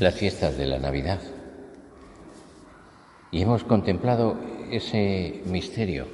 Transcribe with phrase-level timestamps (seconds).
[0.00, 1.20] las fiestas de la Navidad.
[3.30, 4.36] Y hemos contemplado
[4.70, 6.06] ese misterio,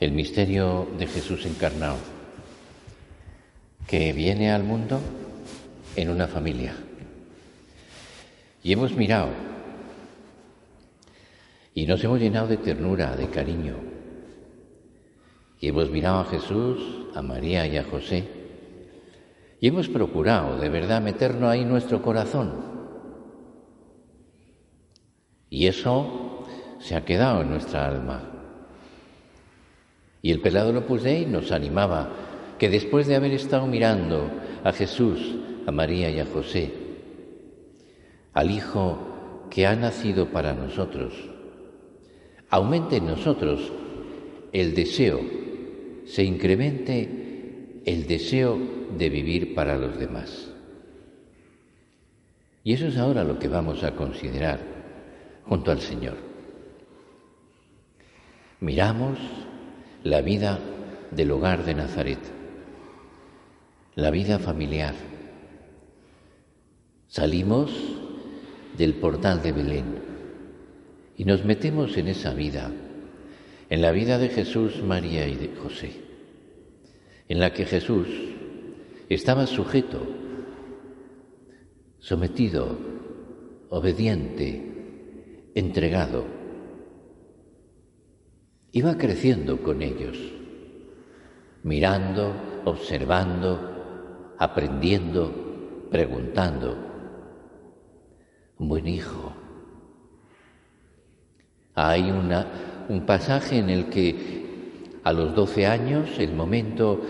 [0.00, 1.96] el misterio de Jesús encarnado,
[3.86, 5.00] que viene al mundo
[5.96, 6.74] en una familia.
[8.62, 9.28] Y hemos mirado
[11.74, 13.76] y nos hemos llenado de ternura, de cariño.
[15.60, 18.35] Y hemos mirado a Jesús, a María y a José
[19.60, 22.52] y hemos procurado de verdad meternos ahí nuestro corazón.
[25.48, 26.44] Y eso
[26.80, 28.22] se ha quedado en nuestra alma.
[30.20, 32.10] Y el pelado Lopus Dei nos animaba
[32.58, 34.30] que después de haber estado mirando
[34.64, 36.72] a Jesús, a María y a José,
[38.32, 41.14] al Hijo que ha nacido para nosotros,
[42.50, 43.72] aumente en nosotros
[44.52, 45.20] el deseo,
[46.04, 47.25] se incremente
[47.86, 48.58] el deseo
[48.98, 50.50] de vivir para los demás.
[52.64, 54.58] Y eso es ahora lo que vamos a considerar
[55.44, 56.16] junto al Señor.
[58.58, 59.18] Miramos
[60.02, 60.58] la vida
[61.12, 62.18] del hogar de Nazaret,
[63.94, 64.94] la vida familiar.
[67.06, 67.70] Salimos
[68.76, 69.84] del portal de Belén
[71.16, 72.72] y nos metemos en esa vida,
[73.70, 76.05] en la vida de Jesús, María y de José,
[77.28, 78.06] en la que Jesús
[79.08, 80.00] estaba sujeto,
[81.98, 82.78] sometido,
[83.68, 86.24] obediente, entregado.
[88.72, 90.18] Iba creciendo con ellos,
[91.62, 96.76] mirando, observando, aprendiendo, preguntando.
[98.58, 99.32] Un buen hijo.
[101.74, 104.45] Hay una, un pasaje en el que
[105.06, 107.00] a los doce años, el momento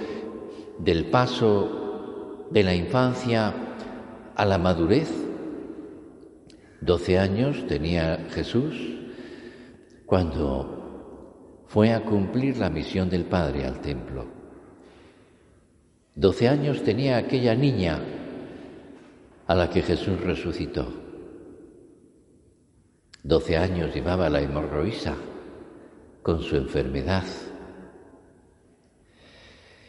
[0.79, 3.55] del paso de la infancia
[4.35, 5.11] a la madurez.
[6.83, 8.75] Doce años tenía Jesús
[10.05, 14.27] cuando fue a cumplir la misión del Padre al templo.
[16.15, 17.99] Doce años tenía aquella niña
[19.47, 20.87] a la que Jesús resucitó.
[23.23, 25.15] Doce años llevaba la hemorroísa
[26.23, 27.25] con su enfermedad.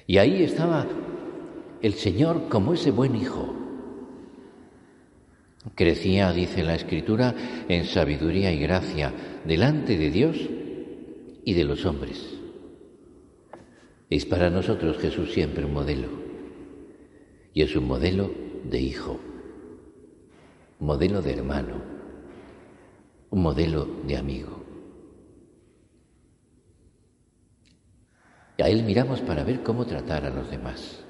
[0.08, 0.88] Y ahí estaba
[1.82, 3.54] el Señor como ese buen hijo.
[5.76, 7.36] Crecía, dice la Escritura,
[7.68, 9.14] en sabiduría y gracia
[9.46, 10.38] delante de Dios
[11.44, 12.38] y de los hombres.
[14.10, 16.08] Es para nosotros Jesús siempre un modelo.
[17.54, 18.32] Y es un modelo
[18.64, 19.20] de hijo,
[20.80, 21.82] modelo de hermano,
[23.30, 24.67] un modelo de amigo.
[28.64, 31.04] A Él miramos para ver cómo tratar a los demás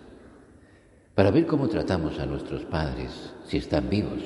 [1.18, 4.22] para ver cómo tratamos a nuestros padres si están vivos,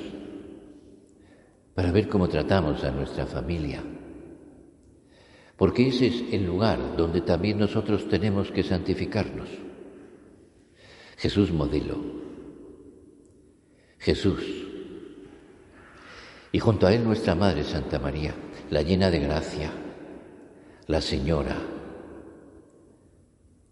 [1.73, 3.81] para ver cómo tratamos a nuestra familia,
[5.55, 9.47] porque ese es el lugar donde también nosotros tenemos que santificarnos.
[11.15, 11.95] Jesús modelo,
[13.97, 14.43] Jesús,
[16.51, 18.35] y junto a él nuestra Madre Santa María,
[18.69, 19.71] la llena de gracia,
[20.87, 21.55] la Señora,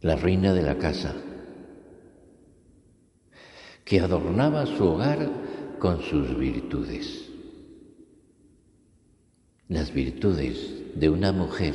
[0.02, 1.14] la reina de la casa,
[3.84, 5.30] que adornaba su hogar
[5.80, 7.30] con sus virtudes.
[9.68, 11.74] Las virtudes de una mujer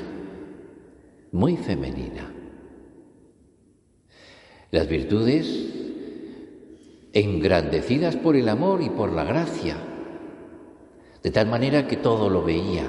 [1.33, 2.33] muy femenina.
[4.71, 5.47] Las virtudes
[7.13, 9.77] engrandecidas por el amor y por la gracia,
[11.23, 12.89] de tal manera que todo lo veía,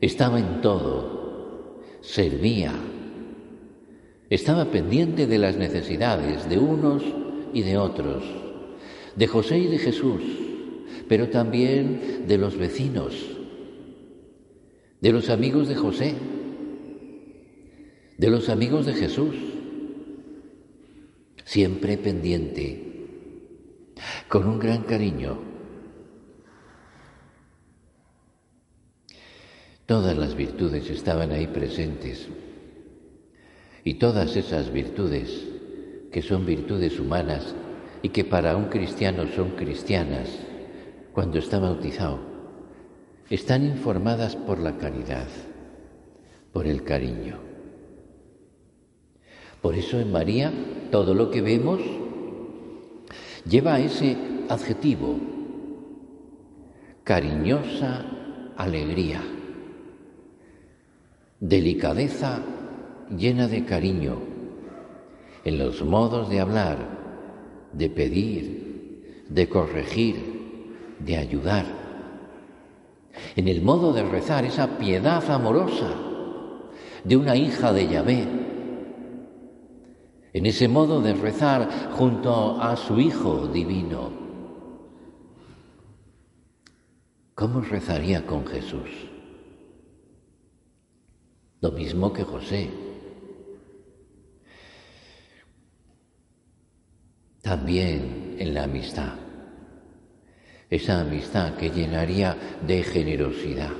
[0.00, 2.72] estaba en todo, servía,
[4.30, 7.02] estaba pendiente de las necesidades de unos
[7.52, 8.24] y de otros,
[9.16, 10.22] de José y de Jesús,
[11.08, 13.14] pero también de los vecinos,
[15.00, 16.14] de los amigos de José,
[18.18, 19.34] de los amigos de Jesús,
[21.44, 22.84] siempre pendiente,
[24.28, 25.38] con un gran cariño.
[29.86, 32.28] Todas las virtudes estaban ahí presentes
[33.84, 35.46] y todas esas virtudes,
[36.10, 37.54] que son virtudes humanas
[38.02, 40.28] y que para un cristiano son cristianas,
[41.12, 42.18] cuando está bautizado,
[43.30, 45.26] están informadas por la caridad,
[46.52, 47.38] por el cariño.
[49.60, 50.52] Por eso en María
[50.90, 51.80] todo lo que vemos
[53.48, 54.16] lleva ese
[54.48, 55.18] adjetivo,
[57.04, 58.04] cariñosa
[58.56, 59.22] alegría,
[61.40, 62.42] delicadeza
[63.16, 64.18] llena de cariño,
[65.44, 66.76] en los modos de hablar,
[67.72, 70.16] de pedir, de corregir,
[70.98, 71.66] de ayudar,
[73.36, 75.94] en el modo de rezar esa piedad amorosa
[77.04, 78.26] de una hija de Yahvé,
[80.32, 84.10] en ese modo de rezar junto a su Hijo divino.
[87.34, 88.90] ¿Cómo rezaría con Jesús?
[91.60, 92.87] Lo mismo que José.
[97.48, 99.14] También en la amistad.
[100.68, 102.36] Esa amistad que llenaría
[102.66, 103.70] de generosidad,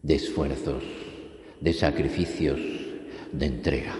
[0.00, 0.84] de esfuerzos,
[1.60, 2.60] de sacrificios,
[3.32, 3.96] de entrega.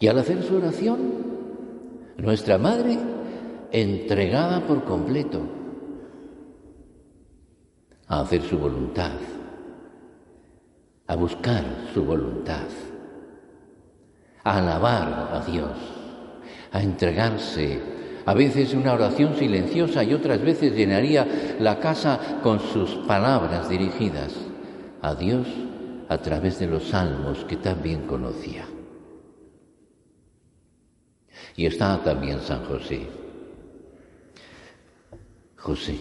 [0.00, 0.98] Y al hacer su oración,
[2.16, 2.98] nuestra Madre,
[3.70, 5.40] entregada por completo
[8.08, 9.20] a hacer su voluntad,
[11.06, 11.64] a buscar
[11.94, 12.66] su voluntad,
[14.44, 15.70] a alabar a Dios,
[16.72, 17.80] a entregarse.
[18.24, 24.32] A veces una oración silenciosa y otras veces llenaría la casa con sus palabras dirigidas
[25.00, 25.48] a Dios
[26.08, 28.64] a través de los salmos que también conocía.
[31.56, 33.08] Y está también San José.
[35.56, 35.96] José,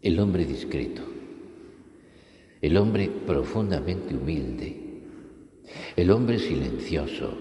[0.00, 1.02] el hombre discreto,
[2.60, 4.81] el hombre profundamente humilde,
[5.96, 7.34] el hombre silencioso.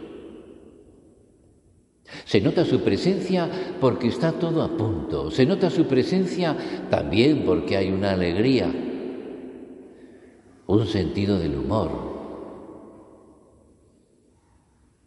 [2.25, 3.49] Se nota su presencia
[3.79, 6.57] porque está todo a punto, se nota su presencia
[6.89, 8.69] también porque hay una alegría,
[10.67, 12.11] un sentido del humor,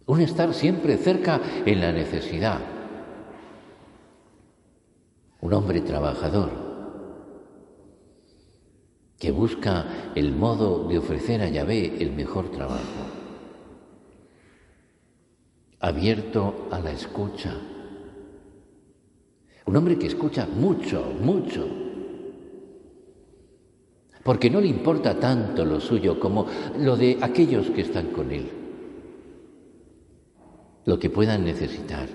[0.06, 2.60] un estar siempre cerca en la necesidad.
[5.40, 6.50] Un hombre trabajador
[9.18, 13.03] que busca el modo de ofrecer a Yahvé el mejor trabajo.
[15.84, 17.54] Abierto a la escucha.
[19.66, 21.66] Un hombre que escucha mucho, mucho.
[24.22, 26.46] Porque no le importa tanto lo suyo como
[26.78, 28.64] lo de aquellos que están con él
[30.84, 32.08] lo que puedan necesitar.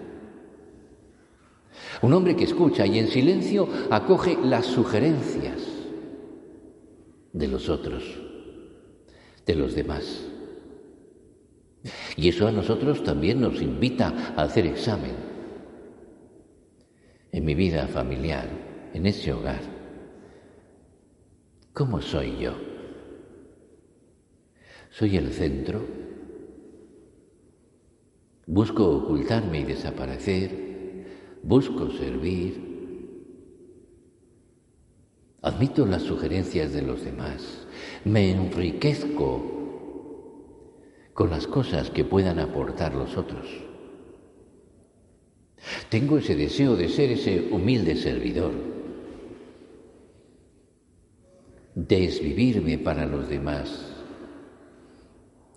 [2.01, 5.61] Un hombre que escucha y en silencio acoge las sugerencias
[7.33, 8.03] de los otros,
[9.45, 10.25] de los demás.
[12.17, 15.29] Y eso a nosotros también nos invita a hacer examen
[17.31, 18.47] en mi vida familiar,
[18.93, 19.61] en ese hogar.
[21.73, 22.53] ¿Cómo soy yo?
[24.89, 25.85] ¿Soy el centro?
[28.47, 31.05] Busco ocultarme y desaparecer,
[31.43, 32.67] busco servir.
[35.41, 37.67] Admito las sugerencias de los demás,
[38.03, 39.58] me enriquezco
[41.19, 43.45] con las cosas que puedan aportar los otros.
[45.89, 48.53] Tengo ese deseo de ser ese humilde servidor,
[51.75, 53.85] desvivirme para los demás,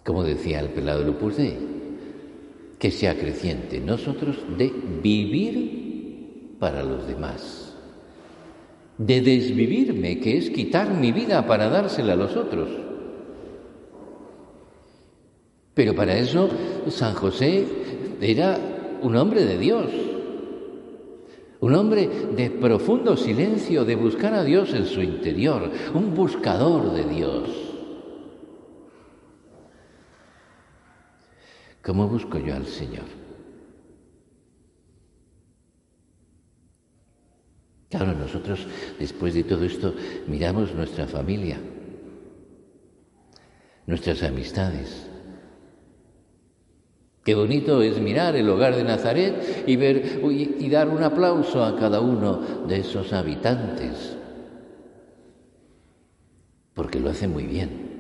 [0.04, 1.57] como decía el pelado Lupus Dei
[2.81, 4.69] que sea creciente, nosotros de
[5.00, 7.76] vivir para los demás,
[8.99, 12.91] de desvivirme, que es quitar mi vida para dársela a los otros.
[15.75, 16.49] Pero para eso
[16.88, 17.67] San José
[18.21, 18.59] era
[19.00, 19.91] un hombre de Dios,
[21.61, 27.05] un hombre de profundo silencio, de buscar a Dios en su interior, un buscador de
[27.05, 27.49] Dios.
[31.83, 33.05] ¿Cómo busco yo al Señor?
[37.91, 38.67] Claro, nosotros
[38.99, 39.95] después de todo esto
[40.26, 41.59] miramos nuestra familia,
[43.87, 45.12] nuestras amistades.
[47.25, 51.76] Qué bonito es mirar el hogar de Nazaret y ver y dar un aplauso a
[51.76, 54.17] cada uno de esos habitantes.
[56.75, 57.93] Porque lo hace muy bien.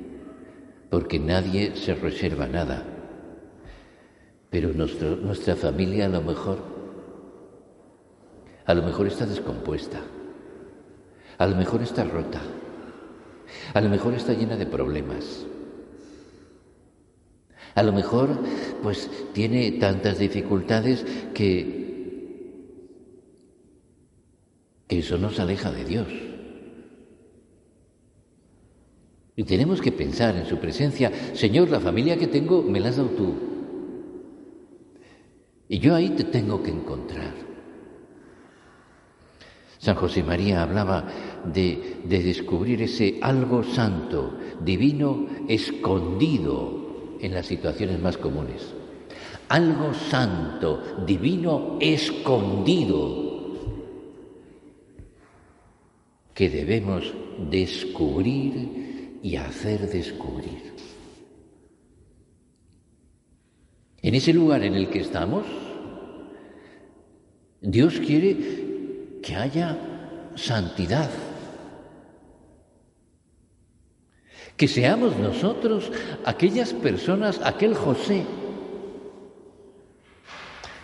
[0.90, 2.84] Porque nadie se reserva nada.
[4.50, 6.58] Pero nuestra familia a lo mejor,
[8.66, 10.00] a lo mejor está descompuesta.
[11.38, 12.40] A lo mejor está rota.
[13.72, 15.46] A lo mejor está llena de problemas.
[17.74, 18.28] A lo mejor,
[18.82, 21.80] pues tiene tantas dificultades que,
[24.88, 26.08] eso nos aleja de Dios.
[29.34, 32.98] Y tenemos que pensar en su presencia, Señor, la familia que tengo me la has
[32.98, 33.34] dado tú.
[35.68, 37.32] Y yo ahí te tengo que encontrar.
[39.78, 41.08] San José María hablaba
[41.50, 46.81] de, de descubrir ese algo santo, divino, escondido
[47.22, 48.74] en las situaciones más comunes.
[49.48, 53.22] Algo santo, divino, escondido,
[56.34, 57.12] que debemos
[57.50, 60.72] descubrir y hacer descubrir.
[64.02, 65.46] En ese lugar en el que estamos,
[67.60, 69.78] Dios quiere que haya
[70.34, 71.10] santidad,
[74.56, 75.90] que seamos nosotros
[76.24, 78.24] aquellas personas, aquel José,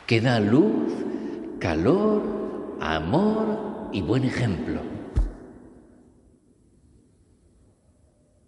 [0.07, 0.93] que da luz,
[1.59, 4.81] calor, amor y buen ejemplo.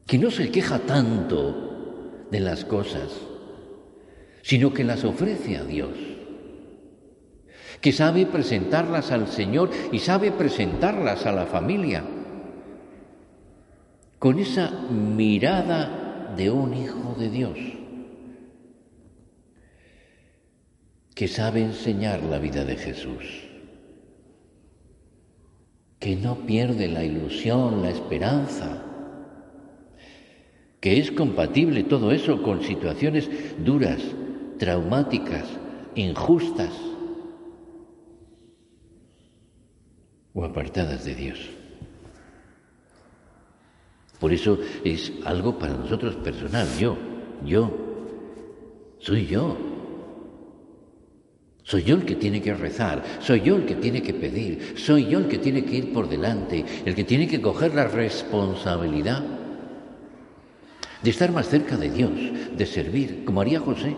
[0.06, 3.12] Que no se queja tanto de las cosas,
[4.42, 5.96] sino que las ofrece a Dios.
[7.80, 12.04] Que sabe presentarlas al Señor y sabe presentarlas a la familia
[14.20, 17.58] con esa mirada de un hijo de Dios
[21.14, 23.24] que sabe enseñar la vida de Jesús,
[25.98, 28.84] que no pierde la ilusión, la esperanza,
[30.80, 33.30] que es compatible todo eso con situaciones
[33.64, 34.02] duras,
[34.58, 35.46] traumáticas,
[35.94, 36.74] injustas
[40.34, 41.38] o apartadas de Dios.
[44.20, 46.68] Por eso es algo para nosotros personal.
[46.78, 46.96] Yo,
[47.44, 47.70] yo,
[48.98, 49.56] soy yo.
[51.62, 55.06] Soy yo el que tiene que rezar, soy yo el que tiene que pedir, soy
[55.06, 59.22] yo el que tiene que ir por delante, el que tiene que coger la responsabilidad
[61.00, 62.10] de estar más cerca de Dios,
[62.56, 63.94] de servir, como haría José.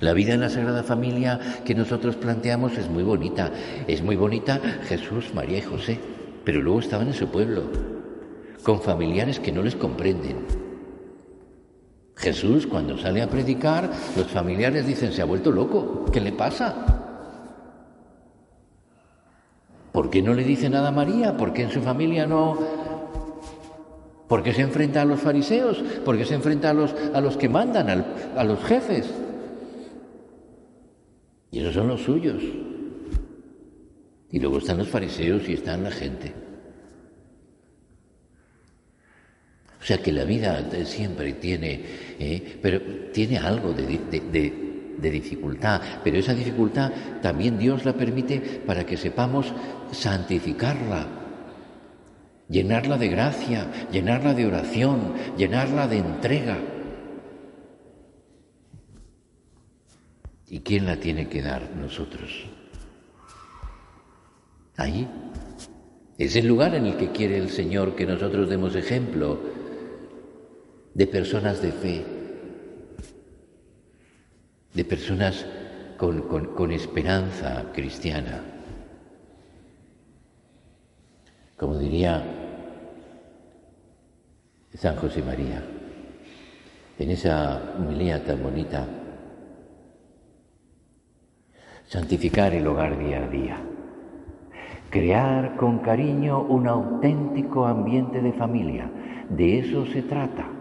[0.00, 3.50] La vida en la Sagrada Familia que nosotros planteamos es muy bonita,
[3.86, 5.98] es muy bonita Jesús, María y José,
[6.44, 7.97] pero luego estaban en su pueblo,
[8.62, 10.46] con familiares que no les comprenden.
[12.16, 16.74] Jesús cuando sale a predicar, los familiares dicen, se ha vuelto loco, ¿qué le pasa?
[19.92, 21.36] ¿Por qué no le dice nada a María?
[21.36, 22.58] ¿Por qué en su familia no...
[24.26, 25.78] ¿Por qué se enfrenta a los fariseos?
[26.04, 27.88] ¿Por qué se enfrenta a los, a los que mandan,
[28.36, 29.10] a los jefes?
[31.50, 32.42] Y esos son los suyos.
[34.30, 36.47] Y luego están los fariseos y están la gente.
[39.80, 41.84] O sea que la vida siempre tiene,
[42.18, 42.80] eh, pero
[43.12, 44.00] tiene algo de,
[45.00, 46.90] de dificultad, pero esa dificultad
[47.22, 49.52] también Dios la permite para que sepamos
[49.92, 51.06] santificarla,
[52.48, 56.58] llenarla de gracia, llenarla de oración, llenarla de entrega.
[60.50, 61.70] ¿Y quién la tiene que dar?
[61.76, 62.46] Nosotros.
[64.76, 65.06] Ahí.
[66.16, 69.38] Es el lugar en el que quiere el Señor que nosotros demos ejemplo
[70.94, 72.04] de personas de fe,
[74.74, 75.46] de personas
[75.98, 78.40] con, esperanza cristiana.
[81.56, 82.22] Como diría
[84.74, 85.62] San José María,
[86.98, 88.86] en esa humilía tan bonita,
[91.86, 93.56] santificar el hogar día a día,
[94.90, 98.90] crear con cariño un auténtico ambiente de familia,
[99.30, 100.57] de eso se trata.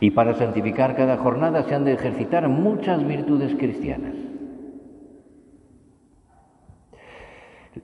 [0.00, 4.14] Y para santificar cada jornada se han de ejercitar muchas virtudes cristianas.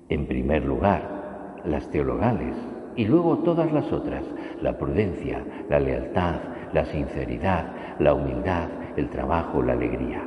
[0.09, 2.55] En primer lugar, las teologales
[2.97, 4.25] y luego todas las otras,
[4.61, 6.37] la prudencia, la lealtad,
[6.73, 10.23] la sinceridad, la humildad, el trabajo, la alegría.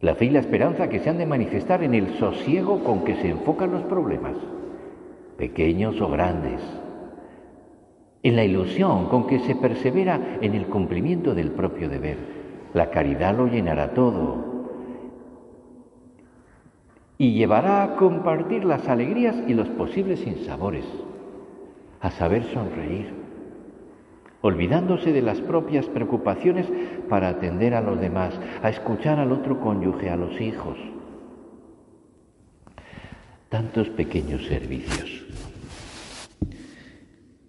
[0.00, 3.14] La fe y la esperanza que se han de manifestar en el sosiego con que
[3.16, 4.34] se enfocan los problemas,
[5.38, 6.60] pequeños o grandes,
[8.24, 12.16] en la ilusión con que se persevera en el cumplimiento del propio deber.
[12.72, 14.54] La caridad lo llenará todo
[17.18, 20.86] y llevará a compartir las alegrías y los posibles sinsabores,
[22.00, 23.12] a saber sonreír,
[24.40, 26.66] olvidándose de las propias preocupaciones
[27.08, 30.78] para atender a los demás, a escuchar al otro cónyuge, a los hijos.
[33.50, 35.23] Tantos pequeños servicios.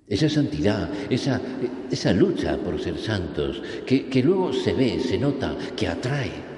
[0.07, 1.41] Esa santidad, esa,
[1.89, 6.55] esa lucha por ser santos, que, que luego se ve, se nota, que atrae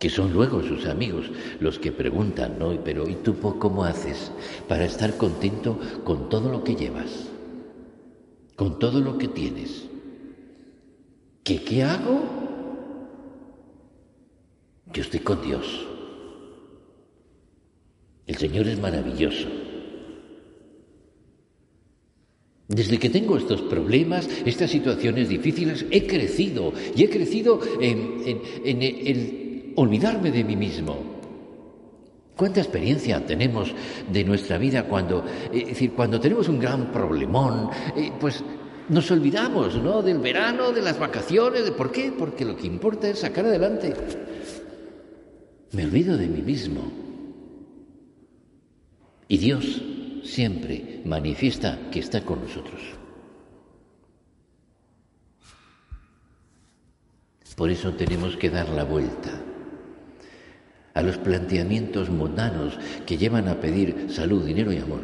[0.00, 2.82] que son luego sus amigos los que preguntan, ¿no?
[2.82, 4.32] Pero ¿y tú cómo haces
[4.66, 7.28] para estar contento con todo lo que llevas?
[8.56, 9.86] Con todo lo que tienes.
[11.44, 12.22] ¿Qué, qué hago?
[14.86, 15.86] Yo estoy con Dios.
[18.26, 19.48] El Señor es maravilloso.
[22.70, 28.22] Desde que tengo estos problemas, estas situaciones difíciles, he crecido y he crecido en,
[28.64, 30.96] el olvidarme de mí mismo.
[32.36, 33.74] ¿Cuánta experiencia tenemos
[34.12, 38.44] de nuestra vida cuando, eh, decir, cuando tenemos un gran problemón, eh, pues
[38.88, 40.00] nos olvidamos, ¿no?
[40.00, 42.12] Del verano, de las vacaciones, de por qué?
[42.16, 43.92] Porque lo que importa es sacar adelante.
[45.72, 46.82] Me olvido de mí mismo.
[49.26, 49.82] Y Dios
[50.22, 52.80] siempre manifiesta que está con nosotros.
[57.56, 59.30] Por eso tenemos que dar la vuelta
[60.94, 65.02] a los planteamientos mundanos que llevan a pedir salud, dinero y amor.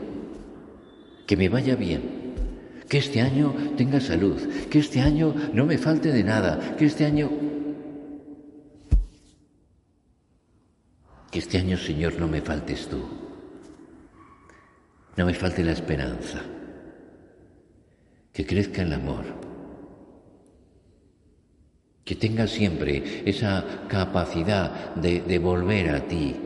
[1.27, 2.35] Que me vaya bien,
[2.89, 7.05] que este año tenga salud, que este año no me falte de nada, que este
[7.05, 7.31] año...
[11.31, 13.03] Que este año, Señor, no me faltes tú,
[15.17, 16.43] no me falte la esperanza,
[18.33, 19.25] que crezca el amor.
[22.05, 26.37] Que tengas siempre esa capacidad de, volver a ti,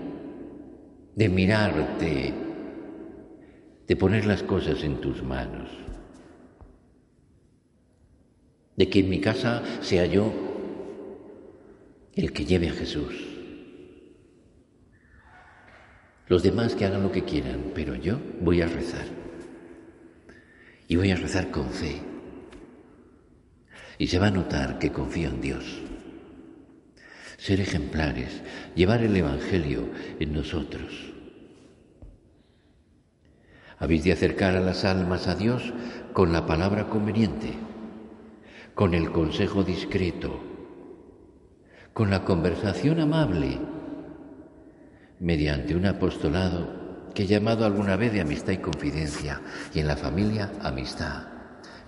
[1.14, 2.33] de mirarte,
[3.87, 5.68] de poner las cosas en tus manos,
[8.76, 10.33] de que en mi casa sea yo
[12.14, 13.39] el que lleve a Jesús.
[16.31, 19.05] Los demás que hagan lo que quieran, pero yo voy a rezar.
[20.87, 22.01] Y voy a rezar con fe
[23.99, 25.83] y se va a notar que confío en Dios.
[27.37, 28.43] Ser ejemplares,
[28.77, 29.88] llevar el Evangelio
[30.21, 31.12] en nosotros.
[33.81, 35.73] Habéis de acercar a las almas a Dios
[36.12, 37.55] con la palabra conveniente,
[38.77, 40.38] con el consejo discreto,
[41.93, 43.59] con la conversación amable,
[45.20, 49.40] mediante un apostolado que he llamado alguna vez de amistad y confidencia,
[49.74, 51.24] y en la familia amistad,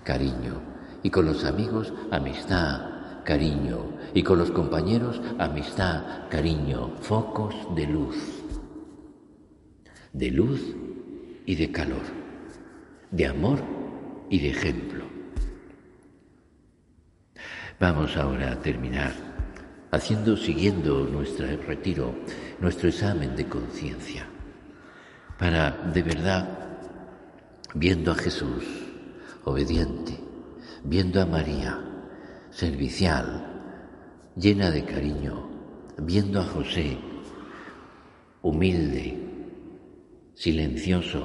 [0.04, 0.60] cariño,
[1.02, 8.16] y con los amigos amistad, cariño, y con los compañeros amistad, cariño, focos de luz,
[10.12, 10.60] de luz
[11.46, 12.02] y de calor,
[13.10, 13.60] de amor
[14.28, 15.04] y de ejemplo.
[17.80, 19.31] Vamos ahora a terminar
[19.92, 22.14] haciendo, siguiendo nuestro retiro,
[22.58, 24.26] nuestro examen de conciencia,
[25.38, 26.48] para de verdad,
[27.74, 28.64] viendo a Jesús,
[29.44, 30.18] obediente,
[30.82, 31.78] viendo a María,
[32.50, 35.50] servicial, llena de cariño,
[35.98, 36.96] viendo a José,
[38.40, 39.18] humilde,
[40.34, 41.22] silencioso,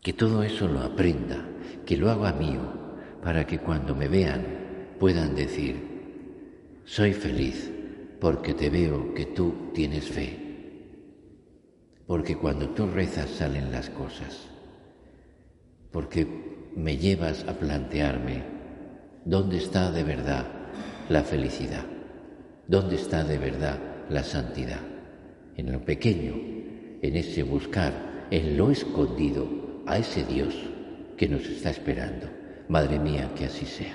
[0.00, 1.46] que todo eso lo aprenda,
[1.84, 2.62] que lo haga mío,
[3.22, 5.89] para que cuando me vean puedan decir,
[6.90, 7.70] soy feliz
[8.20, 10.36] porque te veo que tú tienes fe,
[12.04, 14.48] porque cuando tú rezas salen las cosas,
[15.92, 16.26] porque
[16.74, 18.42] me llevas a plantearme
[19.24, 20.44] dónde está de verdad
[21.08, 21.86] la felicidad,
[22.66, 24.80] dónde está de verdad la santidad.
[25.56, 26.34] En lo pequeño,
[27.02, 29.46] en ese buscar, en lo escondido,
[29.86, 30.56] a ese Dios
[31.16, 32.26] que nos está esperando.
[32.68, 33.94] Madre mía, que así sea.